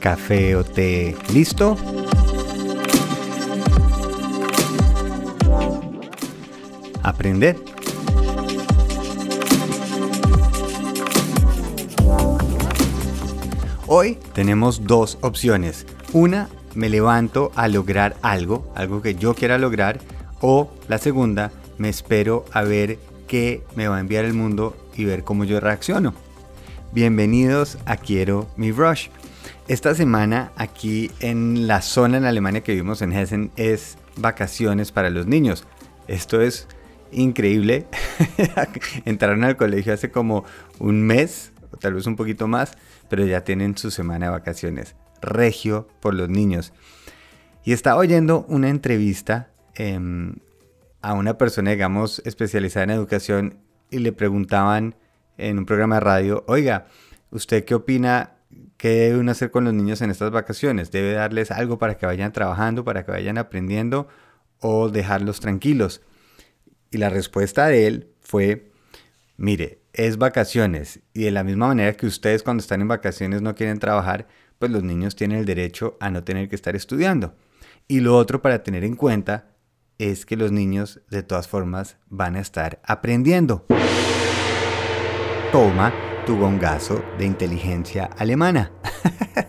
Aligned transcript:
café 0.00 0.56
o 0.56 0.64
té 0.64 1.14
listo. 1.32 1.76
Aprender. 7.02 7.56
Hoy 13.86 14.18
tenemos 14.32 14.86
dos 14.86 15.18
opciones. 15.20 15.86
Una, 16.12 16.48
me 16.74 16.88
levanto 16.88 17.52
a 17.54 17.68
lograr 17.68 18.16
algo, 18.22 18.72
algo 18.74 19.02
que 19.02 19.14
yo 19.14 19.34
quiera 19.34 19.58
lograr. 19.58 20.00
O 20.40 20.70
la 20.88 20.98
segunda, 20.98 21.52
me 21.76 21.88
espero 21.88 22.44
a 22.52 22.62
ver 22.62 22.98
qué 23.26 23.62
me 23.76 23.88
va 23.88 23.98
a 23.98 24.00
enviar 24.00 24.24
el 24.24 24.32
mundo 24.32 24.76
y 24.96 25.04
ver 25.04 25.24
cómo 25.24 25.44
yo 25.44 25.60
reacciono. 25.60 26.14
Bienvenidos 26.92 27.78
a 27.84 27.96
Quiero 27.96 28.48
mi 28.56 28.72
Rush. 28.72 29.08
Esta 29.70 29.94
semana 29.94 30.50
aquí 30.56 31.12
en 31.20 31.68
la 31.68 31.80
zona 31.80 32.16
en 32.16 32.24
Alemania 32.24 32.60
que 32.60 32.72
vivimos 32.72 33.02
en 33.02 33.12
Hessen 33.12 33.52
es 33.54 33.98
vacaciones 34.16 34.90
para 34.90 35.10
los 35.10 35.28
niños. 35.28 35.64
Esto 36.08 36.40
es 36.40 36.66
increíble. 37.12 37.86
Entraron 39.04 39.44
al 39.44 39.56
colegio 39.56 39.94
hace 39.94 40.10
como 40.10 40.44
un 40.80 41.04
mes, 41.04 41.52
tal 41.78 41.94
vez 41.94 42.08
un 42.08 42.16
poquito 42.16 42.48
más, 42.48 42.72
pero 43.08 43.24
ya 43.24 43.44
tienen 43.44 43.78
su 43.78 43.92
semana 43.92 44.26
de 44.26 44.32
vacaciones. 44.32 44.96
Regio 45.22 45.86
por 46.00 46.14
los 46.14 46.28
niños. 46.28 46.72
Y 47.62 47.72
estaba 47.72 48.00
oyendo 48.00 48.44
una 48.48 48.70
entrevista 48.70 49.50
em, 49.76 50.34
a 51.00 51.12
una 51.12 51.38
persona, 51.38 51.70
digamos, 51.70 52.20
especializada 52.24 52.82
en 52.82 52.90
educación 52.90 53.58
y 53.88 54.00
le 54.00 54.10
preguntaban 54.10 54.96
en 55.38 55.60
un 55.60 55.64
programa 55.64 55.94
de 55.94 56.00
radio, 56.00 56.44
oiga, 56.48 56.88
¿usted 57.30 57.64
qué 57.64 57.76
opina? 57.76 58.32
¿Qué 58.80 58.88
debe 58.88 59.18
uno 59.18 59.30
hacer 59.30 59.50
con 59.50 59.64
los 59.64 59.74
niños 59.74 60.00
en 60.00 60.08
estas 60.08 60.30
vacaciones? 60.30 60.90
¿Debe 60.90 61.12
darles 61.12 61.50
algo 61.50 61.78
para 61.78 61.98
que 61.98 62.06
vayan 62.06 62.32
trabajando, 62.32 62.82
para 62.82 63.04
que 63.04 63.12
vayan 63.12 63.36
aprendiendo 63.36 64.08
o 64.58 64.88
dejarlos 64.88 65.38
tranquilos? 65.38 66.00
Y 66.90 66.96
la 66.96 67.10
respuesta 67.10 67.66
de 67.66 67.86
él 67.86 68.08
fue, 68.22 68.72
mire, 69.36 69.82
es 69.92 70.16
vacaciones 70.16 71.00
y 71.12 71.24
de 71.24 71.30
la 71.30 71.44
misma 71.44 71.66
manera 71.66 71.92
que 71.92 72.06
ustedes 72.06 72.42
cuando 72.42 72.62
están 72.62 72.80
en 72.80 72.88
vacaciones 72.88 73.42
no 73.42 73.54
quieren 73.54 73.78
trabajar, 73.78 74.28
pues 74.58 74.72
los 74.72 74.82
niños 74.82 75.14
tienen 75.14 75.40
el 75.40 75.44
derecho 75.44 75.98
a 76.00 76.08
no 76.08 76.24
tener 76.24 76.48
que 76.48 76.56
estar 76.56 76.74
estudiando. 76.74 77.34
Y 77.86 78.00
lo 78.00 78.16
otro 78.16 78.40
para 78.40 78.62
tener 78.62 78.82
en 78.84 78.96
cuenta 78.96 79.50
es 79.98 80.24
que 80.24 80.38
los 80.38 80.52
niños 80.52 81.02
de 81.10 81.22
todas 81.22 81.48
formas 81.48 81.98
van 82.08 82.34
a 82.34 82.40
estar 82.40 82.80
aprendiendo. 82.84 83.66
Toma 85.52 85.92
tu 86.30 86.38
gongazo 86.38 87.02
de 87.18 87.24
inteligencia 87.24 88.04
alemana. 88.04 88.70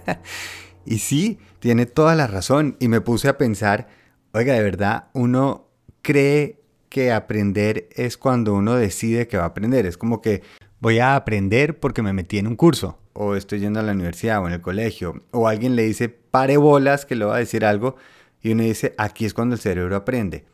y 0.83 0.97
sí, 0.97 1.37
tiene 1.59 1.85
toda 1.85 2.15
la 2.15 2.25
razón. 2.25 2.75
Y 2.79 2.87
me 2.87 3.01
puse 3.01 3.27
a 3.27 3.37
pensar, 3.37 3.87
oiga, 4.31 4.55
de 4.55 4.63
verdad, 4.63 5.09
uno 5.13 5.67
cree 6.01 6.59
que 6.89 7.11
aprender 7.11 7.87
es 7.91 8.17
cuando 8.17 8.55
uno 8.55 8.73
decide 8.73 9.27
que 9.27 9.37
va 9.37 9.43
a 9.43 9.47
aprender. 9.49 9.85
Es 9.85 9.95
como 9.95 10.23
que 10.23 10.41
voy 10.79 10.97
a 10.97 11.15
aprender 11.15 11.79
porque 11.79 12.01
me 12.01 12.13
metí 12.13 12.39
en 12.39 12.47
un 12.47 12.55
curso. 12.55 12.97
O 13.13 13.35
estoy 13.35 13.59
yendo 13.59 13.79
a 13.79 13.83
la 13.83 13.91
universidad 13.91 14.41
o 14.41 14.47
en 14.47 14.53
el 14.53 14.61
colegio. 14.61 15.21
O 15.29 15.47
alguien 15.47 15.75
le 15.75 15.83
dice, 15.83 16.09
pare 16.09 16.57
bolas 16.57 17.05
que 17.05 17.15
le 17.15 17.25
va 17.25 17.35
a 17.35 17.39
decir 17.39 17.63
algo. 17.63 17.95
Y 18.41 18.53
uno 18.53 18.63
dice, 18.63 18.95
aquí 18.97 19.25
es 19.25 19.35
cuando 19.35 19.53
el 19.53 19.61
cerebro 19.61 19.95
aprende. 19.95 20.45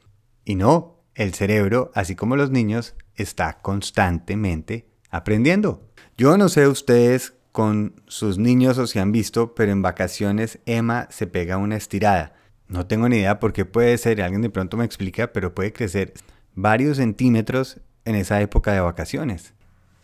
Y 0.43 0.55
no, 0.55 1.05
el 1.15 1.33
cerebro, 1.33 1.89
así 1.95 2.15
como 2.15 2.35
los 2.35 2.51
niños, 2.51 2.95
está 3.15 3.59
constantemente 3.61 4.89
aprendiendo. 5.09 5.86
Yo 6.19 6.35
no 6.35 6.49
sé 6.49 6.67
ustedes 6.67 7.35
con 7.51 7.93
sus 8.07 8.39
niños 8.39 8.79
o 8.79 8.87
si 8.87 8.97
han 8.97 9.11
visto, 9.11 9.53
pero 9.53 9.71
en 9.71 9.83
vacaciones 9.83 10.57
Emma 10.65 11.07
se 11.11 11.27
pega 11.27 11.57
una 11.57 11.75
estirada. 11.75 12.33
No 12.67 12.87
tengo 12.87 13.07
ni 13.07 13.17
idea 13.17 13.39
por 13.39 13.53
qué 13.53 13.65
puede 13.65 13.95
ser, 13.99 14.23
alguien 14.23 14.41
de 14.41 14.49
pronto 14.49 14.77
me 14.77 14.85
explica, 14.85 15.31
pero 15.31 15.53
puede 15.53 15.73
crecer 15.73 16.15
varios 16.55 16.97
centímetros 16.97 17.81
en 18.03 18.15
esa 18.15 18.41
época 18.41 18.73
de 18.73 18.79
vacaciones. 18.79 19.53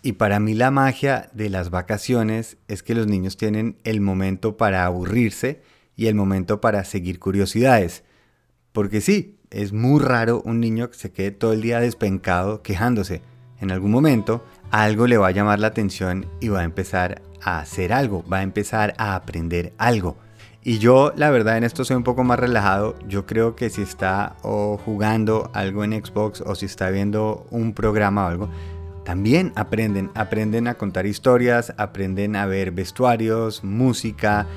Y 0.04 0.14
para 0.14 0.40
mí 0.40 0.54
la 0.54 0.70
magia 0.70 1.32
de 1.34 1.50
las 1.50 1.72
vacaciones 1.72 2.58
es 2.68 2.84
que 2.84 2.94
los 2.94 3.08
niños 3.08 3.36
tienen 3.36 3.78
el 3.84 4.00
momento 4.00 4.56
para 4.56 4.86
aburrirse 4.86 5.64
y 5.96 6.06
el 6.06 6.14
momento 6.14 6.62
para 6.62 6.84
seguir 6.84 7.18
curiosidades. 7.18 8.04
Porque 8.72 9.02
sí, 9.02 9.40
es 9.50 9.74
muy 9.74 10.00
raro 10.00 10.44
un 10.46 10.60
niño 10.60 10.92
que 10.92 10.98
se 11.00 11.12
quede 11.12 11.32
todo 11.32 11.54
el 11.54 11.64
día 11.64 11.80
despencado 11.80 12.62
quejándose. 12.62 13.24
En 13.60 13.72
algún 13.72 13.90
momento 13.90 14.46
algo 14.72 15.08
le 15.08 15.18
va 15.18 15.28
a 15.28 15.32
llamar 15.32 15.60
la 15.60 15.68
atención 15.68 16.26
y 16.40 16.50
va 16.50 16.62
a 16.62 16.64
empezar 16.64 17.22
a 17.42 17.60
hacer 17.60 17.94
algo, 17.94 18.24
va 18.28 18.40
a 18.40 18.44
empezar 18.44 18.94
a 18.98 19.16
aprender 19.16 19.74
algo. 19.78 20.18
Y 20.66 20.80
yo, 20.80 21.12
la 21.18 21.30
verdad, 21.30 21.58
en 21.58 21.66
esto 21.66 21.84
soy 21.84 21.98
un 21.98 22.04
poco 22.04 22.24
más 22.24 22.40
relajado. 22.40 22.96
Yo 23.08 23.26
creo 23.26 23.56
que 23.56 23.70
si 23.70 23.82
está 23.82 24.38
o 24.44 24.78
jugando 24.78 25.52
algo 25.54 25.84
en 25.84 25.92
Xbox 25.92 26.40
o 26.40 26.56
si 26.56 26.68
está 26.68 26.90
viendo 26.90 27.46
un 27.52 27.74
programa 27.74 28.26
o 28.26 28.30
algo, 28.30 28.50
también 29.04 29.52
aprenden. 29.56 30.10
Aprenden 30.16 30.70
a 30.70 30.76
contar 30.76 31.06
historias, 31.06 31.74
aprenden 31.78 32.38
a 32.38 32.46
ver 32.46 32.72
vestuarios, 32.72 33.64
música. 33.66 34.48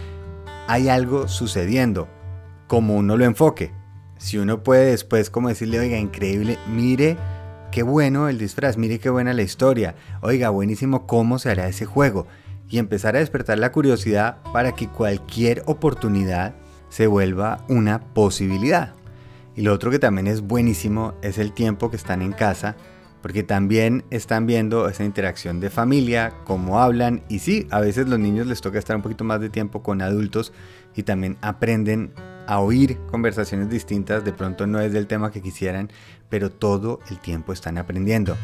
Hay 0.69 0.89
algo 0.89 1.27
sucediendo, 1.27 2.09
como 2.69 2.95
uno 2.95 3.17
lo 3.17 3.25
enfoque. 3.25 3.73
Si 4.17 4.39
uno 4.39 4.63
puede 4.63 4.93
después 4.93 5.29
como 5.29 5.49
decirle, 5.49 5.81
oiga, 5.81 5.99
increíble, 5.99 6.57
mire 6.69 7.17
qué 7.77 7.83
bueno 7.83 8.31
el 8.31 8.39
disfraz, 8.39 8.79
mire 8.79 8.99
qué 8.99 9.11
buena 9.11 9.35
la 9.35 9.43
historia, 9.43 9.97
oiga, 10.23 10.49
buenísimo 10.49 11.07
cómo 11.07 11.39
se 11.39 11.51
hará 11.51 11.69
ese 11.69 11.85
juego. 11.85 12.27
Y 12.71 12.79
empezar 12.79 13.17
a 13.17 13.19
despertar 13.19 13.59
la 13.59 13.71
curiosidad 13.71 14.39
para 14.51 14.73
que 14.73 14.89
cualquier 14.89 15.63
oportunidad 15.67 16.55
se 16.89 17.07
vuelva 17.07 17.67
una 17.69 18.01
posibilidad. 18.01 18.95
Y 19.55 19.61
lo 19.61 19.75
otro 19.75 19.91
que 19.91 19.99
también 19.99 20.27
es 20.27 20.41
buenísimo 20.41 21.17
es 21.21 21.37
el 21.37 21.53
tiempo 21.53 21.91
que 21.91 21.97
están 21.97 22.23
en 22.23 22.33
casa, 22.33 22.77
porque 23.21 23.43
también 23.43 24.05
están 24.09 24.47
viendo 24.47 24.89
esa 24.89 25.05
interacción 25.05 25.61
de 25.61 25.69
familia, 25.69 26.33
cómo 26.45 26.81
hablan, 26.81 27.25
y 27.29 27.41
sí, 27.41 27.67
a 27.71 27.81
veces 27.81 28.09
los 28.09 28.19
niños 28.19 28.47
les 28.47 28.63
toca 28.63 28.79
estar 28.79 28.97
un 28.97 29.03
poquito 29.03 29.25
más 29.25 29.43
de 29.43 29.51
tiempo 29.51 29.83
con 29.83 30.01
adultos 30.01 30.55
y 30.95 31.03
también 31.03 31.37
aprenden 31.43 32.15
a 32.47 32.61
oír 32.61 32.99
conversaciones 33.11 33.69
distintas, 33.69 34.25
de 34.25 34.33
pronto 34.33 34.67
no 34.67 34.81
es 34.81 34.93
del 34.93 35.07
tema 35.07 35.31
que 35.31 35.43
quisieran, 35.43 35.91
pero 36.29 36.51
todo 36.51 37.01
el 37.11 37.19
tiempo 37.19 37.53
están 37.53 37.79
aprendiendo. 37.79 38.37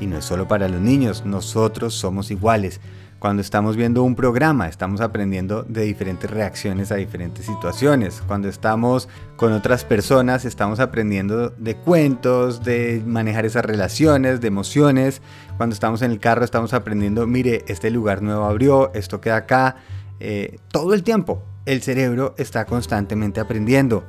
Y 0.00 0.06
no 0.06 0.18
es 0.18 0.24
solo 0.24 0.46
para 0.46 0.68
los 0.68 0.80
niños, 0.80 1.24
nosotros 1.24 1.94
somos 1.94 2.30
iguales. 2.30 2.80
Cuando 3.18 3.42
estamos 3.42 3.74
viendo 3.74 4.04
un 4.04 4.14
programa, 4.14 4.68
estamos 4.68 5.00
aprendiendo 5.00 5.64
de 5.64 5.82
diferentes 5.82 6.30
reacciones 6.30 6.92
a 6.92 6.94
diferentes 6.94 7.46
situaciones. 7.46 8.22
Cuando 8.24 8.48
estamos 8.48 9.08
con 9.34 9.52
otras 9.52 9.84
personas, 9.84 10.44
estamos 10.44 10.78
aprendiendo 10.78 11.50
de 11.50 11.74
cuentos, 11.74 12.62
de 12.62 13.02
manejar 13.04 13.44
esas 13.44 13.64
relaciones, 13.64 14.40
de 14.40 14.46
emociones. 14.46 15.20
Cuando 15.56 15.74
estamos 15.74 16.02
en 16.02 16.12
el 16.12 16.20
carro, 16.20 16.44
estamos 16.44 16.72
aprendiendo, 16.72 17.26
mire, 17.26 17.64
este 17.66 17.90
lugar 17.90 18.22
nuevo 18.22 18.44
abrió, 18.44 18.92
esto 18.94 19.20
queda 19.20 19.38
acá. 19.38 19.74
Eh, 20.20 20.58
todo 20.70 20.94
el 20.94 21.02
tiempo 21.02 21.42
el 21.68 21.82
cerebro 21.82 22.34
está 22.38 22.64
constantemente 22.64 23.40
aprendiendo. 23.40 24.02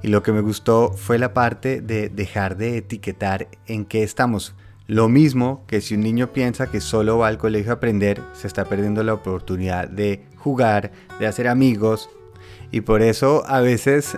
Y 0.00 0.08
lo 0.08 0.22
que 0.22 0.30
me 0.30 0.40
gustó 0.40 0.92
fue 0.92 1.18
la 1.18 1.34
parte 1.34 1.80
de 1.80 2.08
dejar 2.08 2.56
de 2.56 2.76
etiquetar 2.76 3.48
en 3.66 3.84
qué 3.84 4.04
estamos. 4.04 4.54
Lo 4.86 5.08
mismo 5.08 5.64
que 5.66 5.80
si 5.80 5.94
un 5.94 6.02
niño 6.02 6.32
piensa 6.32 6.70
que 6.70 6.80
solo 6.80 7.18
va 7.18 7.26
al 7.26 7.38
colegio 7.38 7.72
a 7.72 7.76
aprender, 7.76 8.22
se 8.32 8.46
está 8.46 8.66
perdiendo 8.66 9.02
la 9.02 9.14
oportunidad 9.14 9.88
de 9.88 10.24
jugar, 10.36 10.92
de 11.18 11.26
hacer 11.26 11.48
amigos. 11.48 12.10
Y 12.70 12.82
por 12.82 13.02
eso 13.02 13.42
a 13.48 13.60
veces 13.60 14.16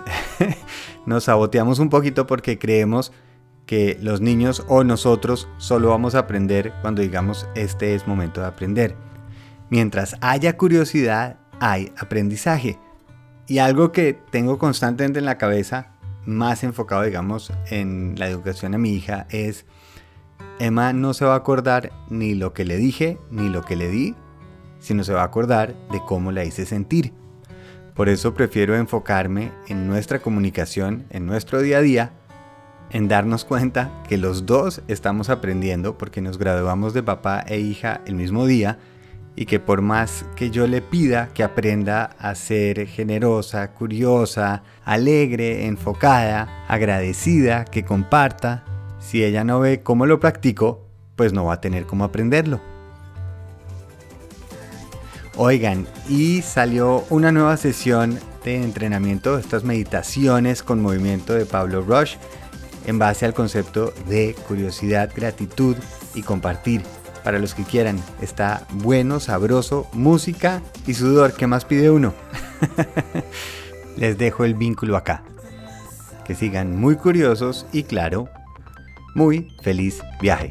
nos 1.07 1.23
saboteamos 1.23 1.79
un 1.79 1.89
poquito 1.89 2.27
porque 2.27 2.59
creemos 2.59 3.11
que 3.65 3.97
los 4.01 4.21
niños 4.21 4.63
o 4.67 4.83
nosotros 4.83 5.49
solo 5.57 5.89
vamos 5.89 6.13
a 6.13 6.19
aprender 6.19 6.73
cuando 6.81 7.01
digamos 7.01 7.47
este 7.55 7.95
es 7.95 8.05
momento 8.05 8.41
de 8.41 8.47
aprender. 8.47 8.95
Mientras 9.71 10.15
haya 10.21 10.57
curiosidad, 10.57 11.39
hay 11.59 11.91
aprendizaje. 11.97 12.77
Y 13.47 13.59
algo 13.59 13.91
que 13.91 14.19
tengo 14.31 14.57
constantemente 14.57 15.19
en 15.19 15.25
la 15.25 15.37
cabeza, 15.37 15.91
más 16.25 16.63
enfocado, 16.63 17.03
digamos, 17.03 17.53
en 17.69 18.15
la 18.17 18.27
educación 18.27 18.75
a 18.75 18.77
mi 18.77 18.93
hija, 18.93 19.25
es, 19.29 19.65
Emma 20.59 20.91
no 20.93 21.13
se 21.13 21.25
va 21.25 21.33
a 21.33 21.37
acordar 21.37 21.91
ni 22.09 22.35
lo 22.35 22.53
que 22.53 22.65
le 22.65 22.77
dije, 22.77 23.17
ni 23.31 23.49
lo 23.49 23.63
que 23.63 23.75
le 23.75 23.89
di, 23.89 24.15
sino 24.79 25.03
se 25.03 25.13
va 25.13 25.21
a 25.21 25.25
acordar 25.25 25.75
de 25.91 26.01
cómo 26.05 26.31
la 26.31 26.43
hice 26.43 26.65
sentir. 26.65 27.13
Por 27.95 28.09
eso 28.09 28.33
prefiero 28.33 28.75
enfocarme 28.75 29.51
en 29.67 29.87
nuestra 29.87 30.19
comunicación, 30.19 31.05
en 31.09 31.25
nuestro 31.25 31.61
día 31.61 31.77
a 31.77 31.81
día, 31.81 32.11
en 32.91 33.07
darnos 33.07 33.43
cuenta 33.43 33.91
que 34.07 34.17
los 34.17 34.45
dos 34.45 34.81
estamos 34.87 35.29
aprendiendo 35.29 35.97
porque 35.97 36.21
nos 36.21 36.37
graduamos 36.37 36.93
de 36.93 37.03
papá 37.03 37.43
e 37.47 37.59
hija 37.59 38.01
el 38.05 38.15
mismo 38.15 38.45
día 38.45 38.77
y 39.39 39.45
que 39.45 39.59
por 39.59 39.83
más 39.83 40.25
que 40.35 40.49
yo 40.49 40.65
le 40.65 40.81
pida 40.81 41.29
que 41.35 41.43
aprenda 41.43 42.15
a 42.17 42.33
ser 42.33 42.87
generosa, 42.87 43.71
curiosa, 43.71 44.63
alegre, 44.83 45.67
enfocada, 45.67 46.65
agradecida, 46.67 47.63
que 47.63 47.85
comparta, 47.85 48.65
si 48.99 49.23
ella 49.23 49.43
no 49.43 49.59
ve 49.59 49.83
cómo 49.83 50.07
lo 50.07 50.19
practico, 50.19 50.87
pues 51.15 51.33
no 51.33 51.45
va 51.45 51.53
a 51.53 51.61
tener 51.61 51.85
cómo 51.85 52.03
aprenderlo. 52.03 52.59
Oigan, 55.35 55.85
y 56.09 56.41
salió 56.41 57.05
una 57.11 57.31
nueva 57.31 57.57
sesión 57.57 58.19
de 58.43 58.55
entrenamiento, 58.63 59.35
de 59.35 59.41
estas 59.41 59.63
meditaciones 59.63 60.63
con 60.63 60.81
movimiento 60.81 61.33
de 61.33 61.45
Pablo 61.45 61.81
Rush, 61.81 62.15
en 62.87 62.97
base 62.97 63.27
al 63.27 63.35
concepto 63.35 63.93
de 64.07 64.35
curiosidad, 64.47 65.11
gratitud 65.15 65.75
y 66.15 66.23
compartir. 66.23 66.81
Para 67.27 67.39
los 67.39 67.53
que 67.53 67.63
quieran, 67.63 68.01
está 68.21 68.65
bueno, 68.71 69.19
sabroso, 69.19 69.89
música 69.91 70.61
y 70.85 70.93
sudor. 70.93 71.33
¿Qué 71.33 71.45
más 71.45 71.65
pide 71.65 71.91
uno? 71.91 72.13
Les 73.97 74.17
dejo 74.17 74.45
el 74.45 74.53
vínculo 74.53 74.95
acá. 74.95 75.23
Que 76.23 76.35
sigan 76.35 76.79
muy 76.79 76.95
curiosos 76.95 77.65
y 77.73 77.83
claro, 77.83 78.29
muy 79.13 79.53
feliz 79.61 80.01
viaje. 80.21 80.49